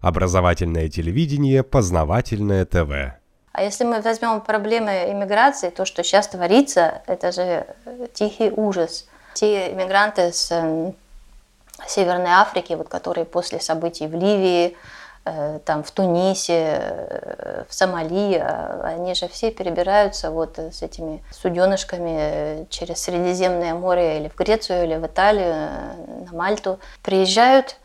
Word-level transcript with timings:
Образовательное 0.00 0.88
телевидение, 0.88 1.62
познавательное 1.62 2.64
ТВ. 2.64 3.18
А 3.52 3.62
если 3.62 3.82
мы 3.82 4.00
возьмем 4.00 4.40
проблемы 4.40 5.10
иммиграции, 5.10 5.70
то, 5.70 5.84
что 5.84 6.04
сейчас 6.04 6.28
творится, 6.28 7.02
это 7.06 7.32
же 7.32 7.66
тихий 8.14 8.50
ужас. 8.50 9.08
Те 9.34 9.72
иммигранты 9.72 10.32
с 10.32 10.52
эм, 10.52 10.94
Северной 11.86 12.30
Африки, 12.30 12.74
вот, 12.74 12.88
которые 12.88 13.24
после 13.24 13.58
событий 13.58 14.06
в 14.06 14.14
Ливии, 14.14 14.76
э, 15.24 15.58
там, 15.64 15.82
в 15.82 15.90
Тунисе, 15.90 16.78
э, 16.80 17.64
в 17.68 17.74
Сомали, 17.74 18.36
э, 18.36 18.80
они 18.82 19.14
же 19.14 19.26
все 19.26 19.50
перебираются 19.50 20.30
вот 20.30 20.58
с 20.58 20.82
этими 20.82 21.24
суденышками 21.32 22.66
через 22.70 23.02
Средиземное 23.02 23.74
море 23.74 24.18
или 24.18 24.28
в 24.28 24.36
Грецию, 24.36 24.84
или 24.84 24.94
в 24.94 25.06
Италию, 25.06 25.68
на 26.30 26.32
Мальту. 26.32 26.78
Приезжают, 27.02 27.76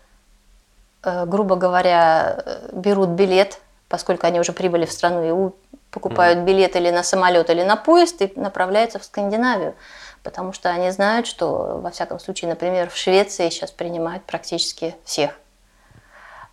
грубо 1.03 1.55
говоря, 1.55 2.43
берут 2.71 3.09
билет, 3.09 3.59
поскольку 3.89 4.27
они 4.27 4.39
уже 4.39 4.53
прибыли 4.53 4.85
в 4.85 4.91
страну 4.91 5.23
ЕУ, 5.23 5.55
покупают 5.91 6.39
билет 6.39 6.75
или 6.75 6.89
на 6.89 7.03
самолет, 7.03 7.49
или 7.49 7.63
на 7.63 7.75
поезд 7.75 8.21
и 8.21 8.31
направляются 8.35 8.99
в 8.99 9.03
Скандинавию 9.03 9.75
потому 10.23 10.53
что 10.53 10.69
они 10.69 10.89
знают, 10.89 11.27
что, 11.27 11.79
во 11.81 11.91
всяком 11.91 12.19
случае, 12.19 12.49
например, 12.49 12.89
в 12.89 12.95
Швеции 12.95 13.49
сейчас 13.49 13.71
принимают 13.71 14.23
практически 14.23 14.95
всех. 15.03 15.31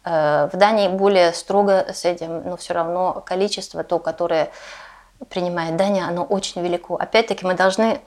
Э, 0.04 0.48
в 0.52 0.56
Дании 0.56 0.88
более 0.88 1.32
строго 1.32 1.86
с 1.92 2.04
этим, 2.04 2.42
но 2.48 2.56
все 2.56 2.74
равно 2.74 3.22
количество, 3.24 3.84
то, 3.84 3.98
которое 3.98 4.50
принимает 5.28 5.76
Дания, 5.76 6.06
оно 6.06 6.24
очень 6.24 6.62
велико. 6.62 6.96
Опять-таки 6.96 7.46
мы 7.46 7.54
должны 7.54 8.00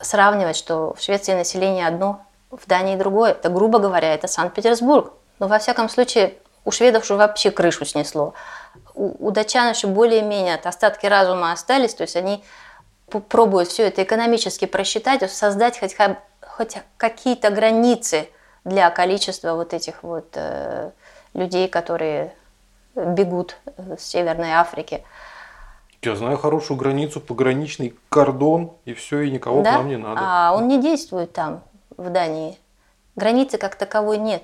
сравнивать, 0.00 0.56
что 0.56 0.94
в 0.94 1.00
Швеции 1.00 1.34
население 1.34 1.86
одно, 1.86 2.24
в 2.50 2.66
Дании 2.66 2.96
другое. 2.96 3.30
Это, 3.30 3.48
грубо 3.48 3.78
говоря, 3.78 4.12
это 4.12 4.26
Санкт-Петербург. 4.26 5.12
Но 5.40 5.48
во 5.48 5.58
всяком 5.58 5.88
случае, 5.88 6.34
у 6.64 6.70
шведов 6.70 7.02
уже 7.04 7.16
вообще 7.16 7.50
крышу 7.50 7.84
снесло. 7.84 8.34
У, 8.94 9.26
у 9.26 9.30
датчан 9.30 9.70
еще 9.70 9.88
более-менее 9.88 10.56
остатки 10.56 11.06
разума 11.06 11.50
остались, 11.50 11.94
то 11.94 12.02
есть 12.02 12.14
они 12.14 12.44
пробуют 13.28 13.68
все 13.68 13.88
это 13.88 14.04
экономически 14.04 14.66
просчитать, 14.66 15.28
создать 15.32 15.80
хоть, 15.80 15.96
хоть 16.40 16.76
какие-то 16.96 17.50
границы 17.50 18.28
для 18.64 18.90
количества 18.90 19.54
вот 19.54 19.72
этих 19.72 20.02
вот 20.02 20.28
э, 20.34 20.90
людей, 21.34 21.66
которые 21.68 22.34
бегут 22.94 23.56
с 23.76 24.02
Северной 24.02 24.52
Африки. 24.52 25.02
Я 26.02 26.16
знаю 26.16 26.38
хорошую 26.38 26.76
границу, 26.78 27.20
пограничный 27.20 27.94
кордон, 28.10 28.72
и 28.84 28.94
все, 28.94 29.20
и 29.20 29.30
никого 29.30 29.62
да? 29.62 29.72
к 29.72 29.76
нам 29.78 29.88
не 29.88 29.96
надо. 29.96 30.20
А 30.22 30.52
он 30.54 30.68
не 30.68 30.80
действует 30.80 31.32
там, 31.32 31.62
в 31.96 32.10
Дании. 32.10 32.58
Границы 33.16 33.58
как 33.58 33.74
таковой 33.76 34.18
нет. 34.18 34.42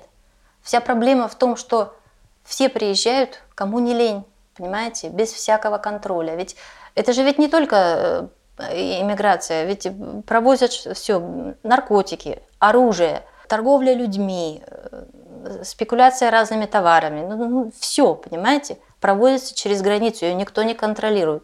Вся 0.67 0.81
проблема 0.81 1.29
в 1.29 1.35
том, 1.35 1.55
что 1.55 1.95
все 2.43 2.67
приезжают, 2.67 3.41
кому 3.55 3.79
не 3.79 3.93
лень, 3.93 4.25
понимаете, 4.53 5.07
без 5.07 5.31
всякого 5.31 5.77
контроля. 5.77 6.35
Ведь 6.35 6.57
это 6.93 7.13
же 7.13 7.23
ведь 7.23 7.39
не 7.39 7.47
только 7.47 8.29
э, 8.57 8.99
иммиграция, 8.99 9.63
ведь 9.63 9.87
провозят 10.25 10.73
все, 10.73 11.55
наркотики, 11.63 12.41
оружие, 12.59 13.23
торговля 13.47 13.93
людьми, 13.93 14.61
э, 14.67 15.63
спекуляция 15.63 16.31
разными 16.31 16.65
товарами, 16.65 17.25
ну, 17.25 17.47
ну, 17.47 17.71
все, 17.79 18.15
понимаете, 18.15 18.77
проводится 18.99 19.55
через 19.55 19.81
границу, 19.81 20.25
ее 20.25 20.33
никто 20.33 20.63
не 20.63 20.73
контролирует. 20.73 21.43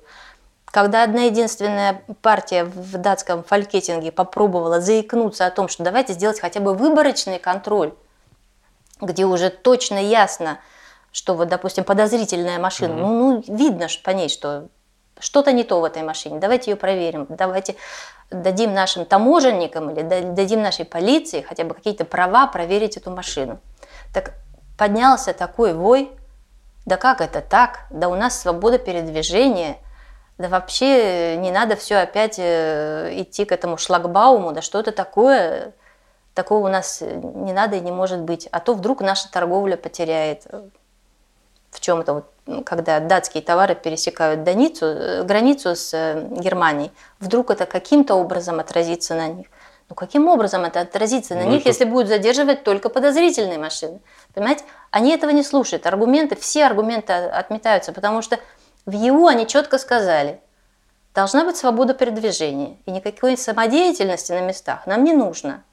Когда 0.65 1.01
одна 1.01 1.21
единственная 1.21 2.01
партия 2.21 2.65
в 2.65 2.97
датском 2.97 3.45
фалькетинге 3.45 4.11
попробовала 4.11 4.81
заикнуться 4.81 5.45
о 5.45 5.51
том, 5.51 5.69
что 5.69 5.81
давайте 5.81 6.11
сделать 6.11 6.41
хотя 6.41 6.59
бы 6.59 6.73
выборочный 6.73 7.39
контроль, 7.39 7.93
где 9.01 9.25
уже 9.25 9.49
точно 9.49 9.97
ясно, 9.97 10.59
что 11.11 11.35
вот, 11.35 11.47
допустим, 11.47 11.83
подозрительная 11.83 12.59
машина, 12.59 12.93
mm-hmm. 12.93 12.97
ну, 12.97 13.43
ну, 13.47 13.55
видно 13.55 13.87
по 14.03 14.11
ней, 14.11 14.29
что 14.29 14.67
что-то 15.19 15.51
не 15.51 15.63
то 15.63 15.79
в 15.79 15.83
этой 15.83 16.03
машине, 16.03 16.39
давайте 16.39 16.71
ее 16.71 16.77
проверим, 16.77 17.27
давайте 17.29 17.75
дадим 18.31 18.73
нашим 18.73 19.05
таможенникам 19.05 19.91
или 19.91 20.01
дадим 20.01 20.61
нашей 20.61 20.85
полиции 20.85 21.41
хотя 21.41 21.63
бы 21.63 21.75
какие-то 21.75 22.05
права 22.05 22.47
проверить 22.47 22.97
эту 22.97 23.11
машину. 23.11 23.59
Так 24.13 24.33
поднялся 24.77 25.33
такой 25.33 25.73
вой, 25.73 26.11
да 26.85 26.97
как 26.97 27.21
это 27.21 27.41
так, 27.41 27.81
да 27.89 28.09
у 28.09 28.15
нас 28.15 28.39
свобода 28.39 28.79
передвижения, 28.79 29.77
да 30.37 30.47
вообще 30.49 31.37
не 31.37 31.51
надо 31.51 31.75
все 31.75 31.97
опять 31.97 32.35
э, 32.39 33.11
идти 33.21 33.45
к 33.45 33.51
этому 33.51 33.77
шлагбауму, 33.77 34.51
да 34.51 34.61
что 34.61 34.79
это 34.79 34.91
такое, 34.91 35.73
такого 36.33 36.67
у 36.67 36.69
нас 36.69 37.01
не 37.01 37.53
надо 37.53 37.75
и 37.77 37.79
не 37.79 37.91
может 37.91 38.21
быть, 38.21 38.47
а 38.51 38.59
то 38.59 38.73
вдруг 38.73 39.01
наша 39.01 39.31
торговля 39.31 39.77
потеряет 39.77 40.45
в 41.73 41.79
чем-то, 41.79 42.13
вот, 42.13 42.63
когда 42.65 42.99
датские 42.99 43.43
товары 43.43 43.75
пересекают 43.75 44.41
границу, 44.41 44.85
э, 44.85 45.23
границу 45.23 45.75
с 45.75 45.93
э, 45.93 46.27
Германией, 46.29 46.91
вдруг 47.19 47.49
это 47.49 47.65
каким-то 47.65 48.15
образом 48.15 48.59
отразится 48.59 49.15
на 49.15 49.27
них. 49.27 49.47
Ну 49.89 49.95
каким 49.95 50.27
образом 50.27 50.63
это 50.63 50.81
отразится 50.81 51.35
на 51.35 51.43
ну, 51.43 51.51
них, 51.51 51.61
это... 51.61 51.69
если 51.69 51.85
будут 51.85 52.07
задерживать 52.07 52.63
только 52.63 52.89
подозрительные 52.89 53.57
машины? 53.57 53.99
Понимаете? 54.33 54.63
Они 54.91 55.11
этого 55.11 55.31
не 55.31 55.43
слушают. 55.43 55.85
Аргументы, 55.85 56.35
все 56.35 56.65
аргументы 56.65 57.13
отметаются, 57.13 57.91
потому 57.91 58.21
что 58.21 58.39
в 58.85 58.91
ЕУ 58.91 59.27
они 59.27 59.47
четко 59.47 59.77
сказали, 59.77 60.39
должна 61.13 61.43
быть 61.43 61.57
свобода 61.57 61.93
передвижения, 61.93 62.77
и 62.85 62.91
никакой 62.91 63.37
самодеятельности 63.37 64.31
на 64.31 64.41
местах 64.41 64.85
нам 64.87 65.03
не 65.03 65.13
нужно. 65.13 65.63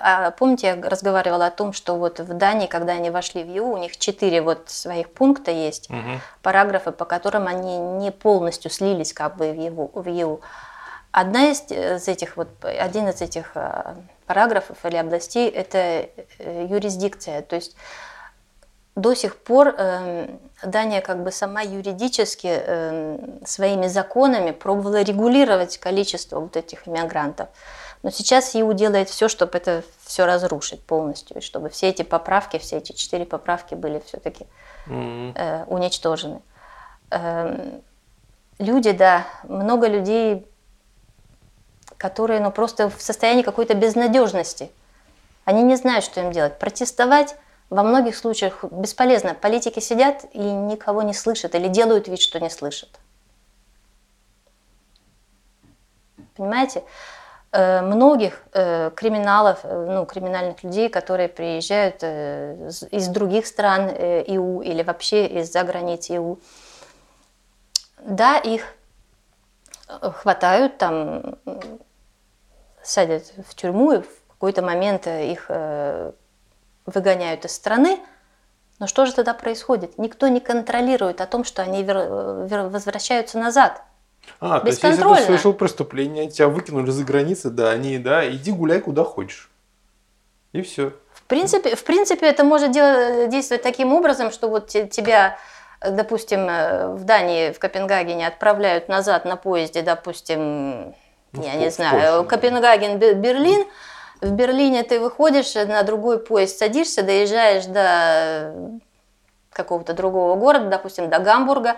А 0.00 0.30
помните, 0.32 0.66
я 0.66 0.88
разговаривала 0.88 1.46
о 1.46 1.50
том, 1.50 1.72
что 1.72 1.96
вот 1.96 2.18
в 2.18 2.34
Дании, 2.34 2.66
когда 2.66 2.94
они 2.94 3.10
вошли 3.10 3.44
в 3.44 3.48
ЕУ, 3.48 3.72
у 3.72 3.78
них 3.78 3.96
четыре 3.96 4.42
вот 4.42 4.68
своих 4.68 5.10
пункта 5.10 5.52
есть, 5.52 5.88
угу. 5.90 6.20
параграфы, 6.42 6.90
по 6.90 7.04
которым 7.04 7.46
они 7.46 7.78
не 7.78 8.10
полностью 8.10 8.70
слились 8.70 9.12
как 9.12 9.36
бы 9.36 9.52
в 9.52 9.54
ЕУ. 9.54 9.90
В 9.94 10.08
ЕУ. 10.08 10.40
Одна 11.12 11.50
из 11.50 11.62
э, 11.70 11.98
этих 12.06 12.36
вот, 12.36 12.48
один 12.62 13.08
из 13.08 13.22
этих 13.22 13.52
э, 13.54 13.94
параграфов 14.26 14.84
или 14.84 14.96
областей– 14.96 15.48
это 15.50 15.78
э, 16.38 16.66
юрисдикция, 16.68 17.42
то 17.42 17.56
есть 17.56 17.76
до 18.96 19.14
сих 19.14 19.36
пор 19.36 19.74
э, 19.76 20.28
Дания 20.62 21.02
как 21.02 21.22
бы 21.22 21.30
сама 21.30 21.60
юридически 21.60 22.48
э, 22.50 23.18
своими 23.44 23.88
законами 23.88 24.52
пробовала 24.52 25.02
регулировать 25.02 25.76
количество 25.76 26.40
вот 26.40 26.56
этих 26.56 26.88
иммигрантов. 26.88 27.48
Но 28.02 28.10
сейчас 28.10 28.54
ЕУ 28.54 28.72
делает 28.72 29.10
все, 29.10 29.28
чтобы 29.28 29.58
это 29.58 29.82
все 30.04 30.24
разрушить 30.24 30.82
полностью, 30.82 31.36
и 31.36 31.40
чтобы 31.40 31.68
все 31.68 31.88
эти 31.88 32.02
поправки, 32.02 32.58
все 32.58 32.78
эти 32.78 32.92
четыре 32.92 33.26
поправки 33.26 33.74
были 33.74 34.02
все-таки 34.06 34.46
mm-hmm. 34.86 35.32
э, 35.34 35.64
уничтожены. 35.66 36.40
Э, 37.10 37.80
люди, 38.58 38.92
да, 38.92 39.26
много 39.42 39.88
людей, 39.88 40.46
которые 41.98 42.40
ну, 42.40 42.50
просто 42.50 42.88
в 42.88 43.02
состоянии 43.02 43.42
какой-то 43.42 43.74
безнадежности. 43.74 44.70
Они 45.44 45.62
не 45.62 45.76
знают, 45.76 46.04
что 46.04 46.20
им 46.22 46.32
делать. 46.32 46.58
Протестовать 46.58 47.36
во 47.70 47.82
многих 47.82 48.16
случаях 48.16 48.64
бесполезно. 48.64 49.34
Политики 49.34 49.80
сидят 49.80 50.24
и 50.32 50.38
никого 50.38 51.02
не 51.02 51.14
слышат 51.14 51.54
или 51.54 51.68
делают 51.68 52.08
вид, 52.08 52.20
что 52.20 52.40
не 52.40 52.50
слышат. 52.50 52.90
Понимаете? 56.36 56.82
Э, 57.52 57.80
многих 57.80 58.42
э, 58.52 58.90
криминалов, 58.94 59.60
э, 59.62 59.86
ну, 59.88 60.04
криминальных 60.04 60.62
людей, 60.62 60.90
которые 60.90 61.28
приезжают 61.28 62.02
из 62.02 63.08
других 63.08 63.46
стран 63.46 63.88
ИУ 63.88 64.60
или 64.60 64.82
вообще 64.82 65.26
из-за 65.26 65.62
границ 65.62 66.10
ИУ. 66.10 66.38
Да, 68.00 68.36
их 68.36 68.74
хватают, 69.88 70.76
там, 70.78 71.38
садят 72.82 73.32
в 73.48 73.54
тюрьму, 73.54 73.92
и 73.92 74.00
в 74.00 74.08
какой-то 74.32 74.62
момент 74.62 75.06
их 75.06 75.50
выгоняют 76.86 77.44
из 77.44 77.52
страны, 77.52 77.98
но 78.78 78.86
что 78.86 79.06
же 79.06 79.14
тогда 79.14 79.34
происходит? 79.34 79.98
Никто 79.98 80.28
не 80.28 80.40
контролирует 80.40 81.20
о 81.20 81.26
том, 81.26 81.44
что 81.44 81.62
они 81.62 81.84
возвращаются 81.84 83.38
назад– 83.38 83.82
а, 84.40 84.60
то 84.60 84.66
есть 84.66 84.82
если 84.82 85.02
ты 85.02 85.22
совершил 85.22 85.54
преступление, 85.54 86.28
тебя 86.28 86.48
выкинули 86.48 86.90
за 86.90 87.04
границы, 87.04 87.50
да, 87.50 87.70
они, 87.70 87.98
да, 87.98 88.28
иди 88.28 88.52
гуляй 88.52 88.80
куда 88.80 89.04
хочешь. 89.04 89.50
И 90.52 90.62
все. 90.62 90.92
В 91.12 91.22
принципе, 91.22 91.74
в 91.74 91.84
принципе 91.84 92.26
это 92.26 92.44
может 92.44 92.70
делать, 92.70 93.30
действовать 93.30 93.62
таким 93.62 93.92
образом, 93.92 94.30
что 94.30 94.48
вот 94.48 94.68
тебя, 94.68 95.38
допустим, 95.80 96.46
в 96.96 97.04
Дании, 97.04 97.52
в 97.52 97.58
Копенгагене 97.58 98.26
отправляют 98.26 98.88
назад 98.88 99.24
на 99.24 99.36
поезде, 99.36 99.82
допустим, 99.82 100.94
ну, 101.32 101.42
я 101.42 101.54
не 101.54 101.70
знаю, 101.70 102.24
Копенгаген, 102.24 102.98
Берлин. 102.98 103.66
В 104.20 104.30
Берлине 104.30 104.82
ты 104.82 104.98
выходишь 104.98 105.54
на 105.54 105.82
другой 105.82 106.18
поезд, 106.18 106.58
садишься, 106.58 107.02
доезжаешь 107.02 107.66
до 107.66 108.80
какого-то 109.50 109.92
другого 109.92 110.36
города, 110.36 110.66
допустим, 110.66 111.10
до 111.10 111.18
Гамбурга, 111.18 111.76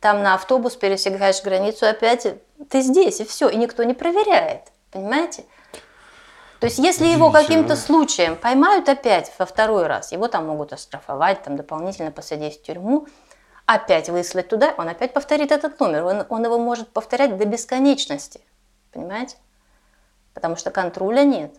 там 0.00 0.22
на 0.22 0.34
автобус 0.34 0.76
пересекаешь 0.76 1.42
границу, 1.42 1.86
опять 1.86 2.26
ты 2.70 2.80
здесь, 2.80 3.20
и 3.20 3.24
все, 3.24 3.48
и 3.48 3.56
никто 3.56 3.84
не 3.84 3.94
проверяет, 3.94 4.62
понимаете? 4.90 5.44
То 6.60 6.66
есть, 6.66 6.78
если 6.78 7.06
его 7.06 7.30
каким-то 7.30 7.76
случаем 7.76 8.34
поймают 8.34 8.88
опять 8.88 9.32
во 9.38 9.46
второй 9.46 9.86
раз, 9.86 10.10
его 10.10 10.26
там 10.26 10.46
могут 10.46 10.72
оштрафовать, 10.72 11.42
там 11.42 11.56
дополнительно 11.56 12.10
посадить 12.10 12.58
в 12.58 12.62
тюрьму, 12.62 13.06
опять 13.64 14.08
выслать 14.08 14.48
туда, 14.48 14.74
он 14.76 14.88
опять 14.88 15.12
повторит 15.12 15.52
этот 15.52 15.78
номер. 15.78 16.04
Он, 16.04 16.26
он 16.28 16.44
его 16.44 16.58
может 16.58 16.88
повторять 16.88 17.36
до 17.36 17.44
бесконечности. 17.44 18.40
Понимаете? 18.92 19.36
Потому 20.34 20.56
что 20.56 20.70
контроля 20.70 21.22
нет. 21.22 21.54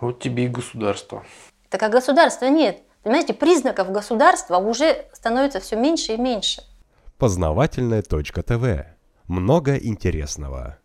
Вот 0.00 0.20
тебе 0.20 0.44
и 0.44 0.48
государство. 0.48 1.24
Так 1.70 1.82
а 1.82 1.88
государства 1.88 2.46
нет. 2.46 2.82
Понимаете, 3.02 3.34
признаков 3.34 3.90
государства 3.90 4.58
уже 4.58 5.06
становится 5.12 5.60
все 5.60 5.76
меньше 5.76 6.12
и 6.12 6.16
меньше. 6.16 6.62
Познавательная 7.18 8.02
точка 8.02 8.42
ТВ. 8.42 8.86
Много 9.26 9.76
интересного. 9.76 10.78